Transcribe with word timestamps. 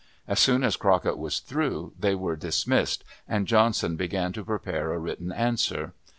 As 0.27 0.39
soon 0.39 0.63
as 0.63 0.77
Crockett 0.77 1.15
was 1.19 1.39
through, 1.39 1.93
they 1.99 2.15
were 2.15 2.35
dismissed, 2.35 3.03
and 3.27 3.45
Johnson 3.45 3.97
began 3.97 4.33
to 4.33 4.43
prepare 4.43 4.91
a 4.93 4.97
written 4.97 5.31
answer. 5.31 5.93